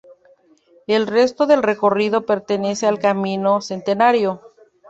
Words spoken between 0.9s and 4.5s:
resto del recorrido pertenece al Camino Centenario.